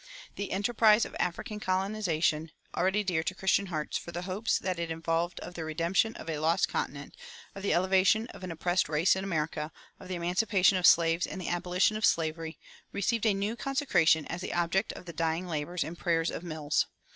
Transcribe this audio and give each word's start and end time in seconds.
The 0.35 0.51
enterprise 0.51 1.05
of 1.05 1.15
African 1.19 1.59
colonization, 1.59 2.49
already 2.75 3.03
dear 3.03 3.21
to 3.21 3.35
Christian 3.35 3.67
hearts 3.67 3.99
for 3.99 4.11
the 4.11 4.23
hopes 4.23 4.57
that 4.57 4.79
it 4.79 4.89
involved 4.89 5.39
of 5.41 5.53
the 5.53 5.63
redemption 5.63 6.15
of 6.15 6.27
a 6.27 6.39
lost 6.39 6.67
continent, 6.67 7.15
of 7.53 7.61
the 7.61 7.71
elevation 7.75 8.25
of 8.29 8.43
an 8.43 8.51
oppressed 8.51 8.89
race 8.89 9.15
in 9.15 9.23
America, 9.23 9.71
of 9.99 10.07
the 10.07 10.15
emancipation 10.15 10.75
of 10.79 10.87
slaves 10.87 11.27
and 11.27 11.39
the 11.39 11.49
abolition 11.49 11.97
of 11.97 12.05
slavery, 12.07 12.57
received 12.91 13.27
a 13.27 13.33
new 13.35 13.55
consecration 13.55 14.25
as 14.25 14.41
the 14.41 14.55
object 14.55 14.91
of 14.93 15.05
the 15.05 15.13
dying 15.13 15.45
labors 15.47 15.83
and 15.83 15.99
prayers 15.99 16.31
of 16.31 16.41
Mills. 16.41 16.87